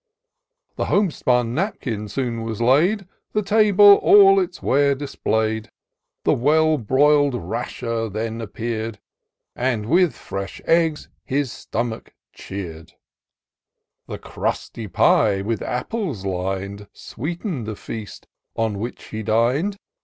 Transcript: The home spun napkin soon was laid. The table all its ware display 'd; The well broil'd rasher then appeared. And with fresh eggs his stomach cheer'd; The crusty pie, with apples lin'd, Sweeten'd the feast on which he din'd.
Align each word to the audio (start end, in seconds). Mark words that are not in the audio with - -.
The 0.77 0.85
home 0.85 1.11
spun 1.11 1.53
napkin 1.53 2.07
soon 2.07 2.41
was 2.41 2.59
laid. 2.59 3.07
The 3.33 3.43
table 3.43 3.97
all 4.01 4.39
its 4.39 4.59
ware 4.59 4.95
display 4.95 5.59
'd; 5.59 5.69
The 6.23 6.33
well 6.33 6.79
broil'd 6.79 7.35
rasher 7.35 8.09
then 8.09 8.41
appeared. 8.41 8.97
And 9.55 9.85
with 9.85 10.15
fresh 10.15 10.59
eggs 10.65 11.07
his 11.23 11.51
stomach 11.51 12.15
cheer'd; 12.33 12.93
The 14.07 14.17
crusty 14.17 14.87
pie, 14.87 15.43
with 15.43 15.61
apples 15.61 16.25
lin'd, 16.25 16.87
Sweeten'd 16.93 17.67
the 17.67 17.75
feast 17.75 18.25
on 18.55 18.79
which 18.79 19.03
he 19.09 19.21
din'd. 19.21 19.77